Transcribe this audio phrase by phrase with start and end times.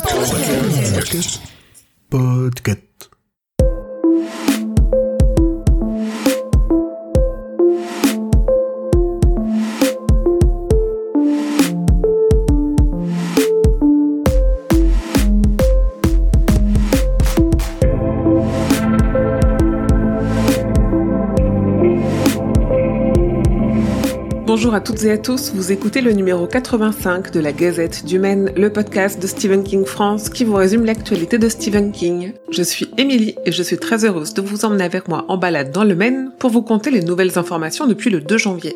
[0.00, 1.40] Podcast.
[2.10, 2.89] Podcast.
[24.52, 28.18] Bonjour à toutes et à tous, vous écoutez le numéro 85 de la Gazette du
[28.18, 32.32] Maine, le podcast de Stephen King France qui vous résume l'actualité de Stephen King.
[32.50, 35.70] Je suis Émilie et je suis très heureuse de vous emmener avec moi en balade
[35.70, 38.74] dans le Maine pour vous conter les nouvelles informations depuis le 2 janvier.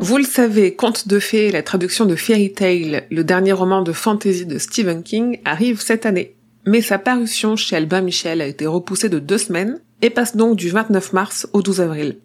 [0.00, 3.92] Vous le savez, Conte de fées, la traduction de Fairy Tale, le dernier roman de
[3.92, 6.34] fantasy de Stephen King, arrive cette année.
[6.66, 10.56] Mais sa parution chez Albin Michel a été repoussée de deux semaines et passe donc
[10.56, 12.18] du 29 mars au 12 avril.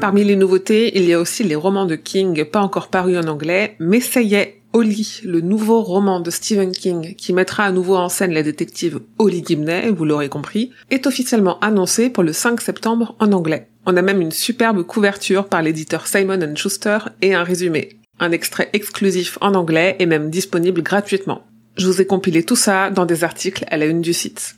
[0.00, 3.28] Parmi les nouveautés, il y a aussi les romans de King pas encore parus en
[3.28, 7.72] anglais, mais ça y est, Holly, le nouveau roman de Stephen King qui mettra à
[7.72, 12.32] nouveau en scène la détective Holly Gibney, vous l'aurez compris, est officiellement annoncé pour le
[12.32, 13.68] 5 septembre en anglais.
[13.84, 18.00] On a même une superbe couverture par l'éditeur Simon Schuster et un résumé.
[18.18, 21.42] Un extrait exclusif en anglais et même disponible gratuitement.
[21.76, 24.56] Je vous ai compilé tout ça dans des articles à la une du site.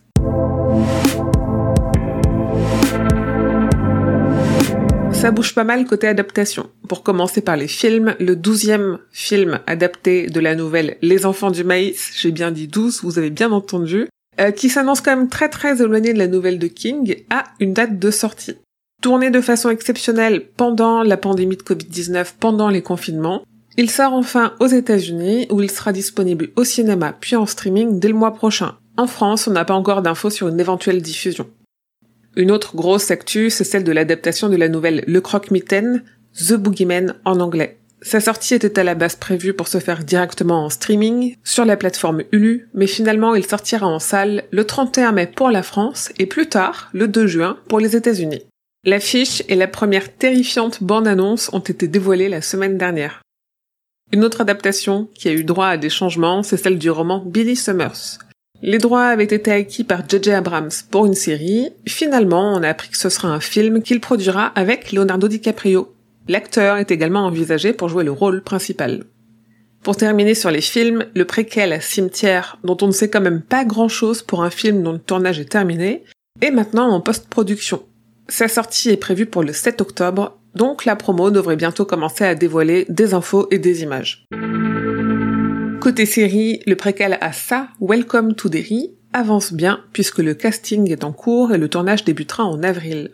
[5.26, 6.70] Ça bouge pas mal côté adaptation.
[6.88, 11.64] Pour commencer par les films, le douzième film adapté de la nouvelle Les Enfants du
[11.64, 14.06] Maïs, j'ai bien dit 12, vous avez bien entendu,
[14.38, 17.72] euh, qui s'annonce quand même très très éloigné de la nouvelle de King, a une
[17.72, 18.54] date de sortie.
[19.02, 23.42] Tourné de façon exceptionnelle pendant la pandémie de Covid-19, pendant les confinements,
[23.76, 28.06] il sort enfin aux États-Unis où il sera disponible au cinéma puis en streaming dès
[28.06, 28.76] le mois prochain.
[28.96, 31.48] En France, on n'a pas encore d'infos sur une éventuelle diffusion.
[32.36, 36.04] Une autre grosse actu, c'est celle de l'adaptation de la nouvelle Le Croque-Mitaine,
[36.36, 37.78] The Boogeyman en anglais.
[38.02, 41.78] Sa sortie était à la base prévue pour se faire directement en streaming sur la
[41.78, 46.26] plateforme Hulu, mais finalement il sortira en salle le 31 mai pour la France et
[46.26, 48.42] plus tard, le 2 juin, pour les États-Unis.
[48.84, 53.22] L'affiche et la première terrifiante bande-annonce ont été dévoilées la semaine dernière.
[54.12, 57.56] Une autre adaptation qui a eu droit à des changements, c'est celle du roman Billy
[57.56, 58.18] Summers.
[58.62, 60.30] Les droits avaient été acquis par J.J.
[60.32, 61.70] Abrams pour une série.
[61.86, 65.92] Finalement, on a appris que ce sera un film qu'il produira avec Leonardo DiCaprio.
[66.28, 69.04] L'acteur est également envisagé pour jouer le rôle principal.
[69.82, 73.64] Pour terminer sur les films, le préquel Cimetière, dont on ne sait quand même pas
[73.64, 76.02] grand chose pour un film dont le tournage est terminé,
[76.40, 77.82] est maintenant en post-production.
[78.28, 82.34] Sa sortie est prévue pour le 7 octobre, donc la promo devrait bientôt commencer à
[82.34, 84.26] dévoiler des infos et des images.
[85.86, 91.04] Côté série, le préquel à ça, Welcome to Derry, avance bien puisque le casting est
[91.04, 93.12] en cours et le tournage débutera en avril.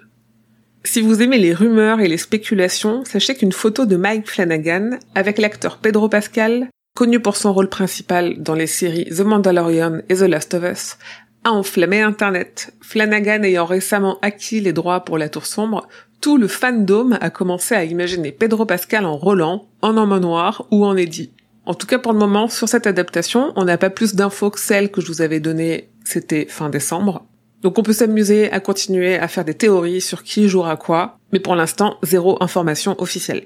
[0.82, 5.36] Si vous aimez les rumeurs et les spéculations, sachez qu'une photo de Mike Flanagan avec
[5.36, 10.22] l'acteur Pedro Pascal, connu pour son rôle principal dans les séries The Mandalorian et The
[10.22, 10.96] Last of Us,
[11.44, 12.72] a enflammé Internet.
[12.80, 15.88] Flanagan ayant récemment acquis les droits pour La Tour Sombre,
[16.22, 20.86] tout le fandom a commencé à imaginer Pedro Pascal en Roland, en homme noir ou
[20.86, 21.32] en Eddie.
[21.64, 24.58] En tout cas, pour le moment, sur cette adaptation, on n'a pas plus d'infos que
[24.58, 27.24] celles que je vous avais données, c'était fin décembre.
[27.62, 31.38] Donc on peut s'amuser à continuer à faire des théories sur qui jouera quoi, mais
[31.38, 33.44] pour l'instant, zéro information officielle.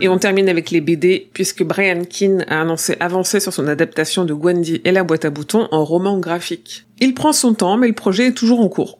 [0.00, 4.24] Et on termine avec les BD, puisque Brian Keane a annoncé avancer sur son adaptation
[4.24, 6.86] de Gwendy et la boîte à boutons en roman graphique.
[6.98, 8.98] Il prend son temps, mais le projet est toujours en cours.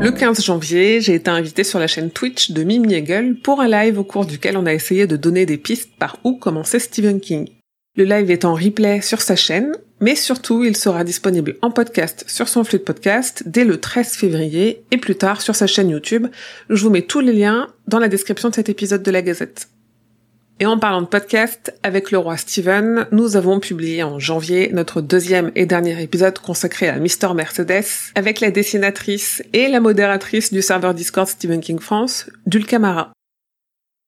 [0.00, 3.66] Le 15 janvier, j'ai été invitée sur la chaîne Twitch de Mimi Hegel pour un
[3.66, 7.20] live au cours duquel on a essayé de donner des pistes par où commençait Stephen
[7.20, 7.48] King.
[7.96, 12.24] Le live est en replay sur sa chaîne, mais surtout il sera disponible en podcast
[12.28, 15.90] sur son flux de podcast dès le 13 février et plus tard sur sa chaîne
[15.90, 16.28] YouTube.
[16.70, 19.68] Je vous mets tous les liens dans la description de cet épisode de la Gazette.
[20.60, 25.00] Et en parlant de podcast, avec le roi Steven, nous avons publié en janvier notre
[25.00, 27.84] deuxième et dernier épisode consacré à Mister Mercedes,
[28.16, 33.12] avec la dessinatrice et la modératrice du serveur Discord Stephen King France, Dulca Mara.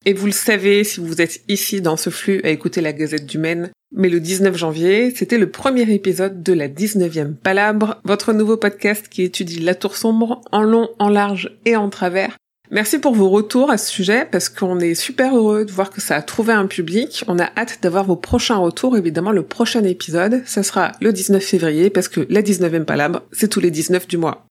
[0.05, 3.27] Et vous le savez si vous êtes ici dans ce flux à écouter la Gazette
[3.27, 8.33] du Maine, mais le 19 janvier, c'était le premier épisode de la 19e Palabre, votre
[8.33, 12.35] nouveau podcast qui étudie la tour sombre en long, en large et en travers,
[12.73, 15.99] Merci pour vos retours à ce sujet parce qu'on est super heureux de voir que
[15.99, 17.25] ça a trouvé un public.
[17.27, 18.95] On a hâte d'avoir vos prochains retours.
[18.95, 23.49] Évidemment, le prochain épisode, ça sera le 19 février parce que la 19e palabre, c'est
[23.49, 24.45] tous les 19 du mois.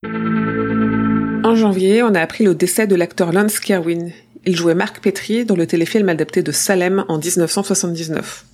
[1.45, 4.11] En janvier, on a appris le décès de l'acteur Lance Kerwin.
[4.45, 8.45] Il jouait Marc Petrie dans le téléfilm adapté de Salem en 1979.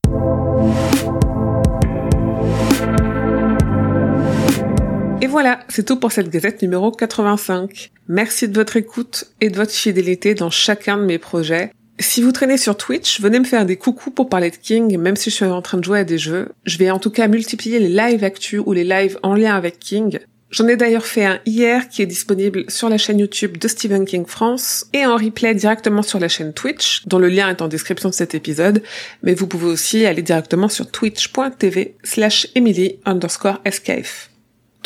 [5.36, 7.90] Voilà, c'est tout pour cette gazette numéro 85.
[8.08, 11.72] Merci de votre écoute et de votre fidélité dans chacun de mes projets.
[11.98, 15.14] Si vous traînez sur Twitch, venez me faire des coucous pour parler de King, même
[15.14, 16.52] si je suis en train de jouer à des jeux.
[16.64, 19.78] Je vais en tout cas multiplier les lives actus ou les lives en lien avec
[19.78, 20.20] King.
[20.48, 24.06] J'en ai d'ailleurs fait un hier qui est disponible sur la chaîne YouTube de Stephen
[24.06, 27.68] King France et en replay directement sur la chaîne Twitch, dont le lien est en
[27.68, 28.82] description de cet épisode,
[29.22, 34.30] mais vous pouvez aussi aller directement sur twitch.tv slash emily underscore SKF.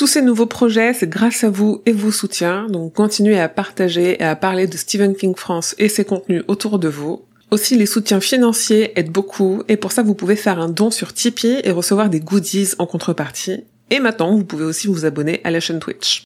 [0.01, 4.17] Tous ces nouveaux projets, c'est grâce à vous et vos soutiens, donc continuez à partager
[4.19, 7.27] et à parler de Stephen King France et ses contenus autour de vous.
[7.51, 11.13] Aussi, les soutiens financiers aident beaucoup, et pour ça, vous pouvez faire un don sur
[11.13, 13.65] Tipeee et recevoir des goodies en contrepartie.
[13.91, 16.23] Et maintenant, vous pouvez aussi vous abonner à la chaîne Twitch.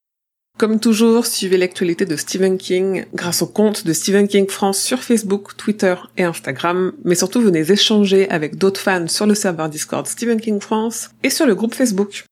[0.56, 5.02] Comme toujours, suivez l'actualité de Stephen King grâce au compte de Stephen King France sur
[5.02, 10.06] Facebook, Twitter et Instagram, mais surtout venez échanger avec d'autres fans sur le serveur Discord
[10.06, 12.24] Stephen King France et sur le groupe Facebook.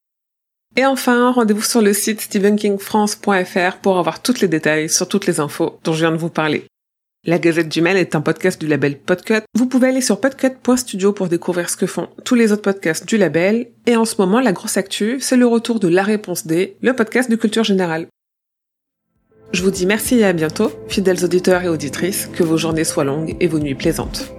[0.76, 5.38] Et enfin, rendez-vous sur le site stephenkingfrance.fr pour avoir tous les détails sur toutes les
[5.38, 6.64] infos dont je viens de vous parler.
[7.24, 9.42] La Gazette du Mail est un podcast du label Podcut.
[9.54, 13.16] Vous pouvez aller sur podcut.studio pour découvrir ce que font tous les autres podcasts du
[13.16, 13.68] label.
[13.86, 16.96] Et en ce moment, la grosse actu, c'est le retour de La Réponse D, le
[16.96, 18.08] podcast de culture générale.
[19.52, 23.04] Je vous dis merci et à bientôt, fidèles auditeurs et auditrices, que vos journées soient
[23.04, 24.32] longues et vos nuits plaisantes.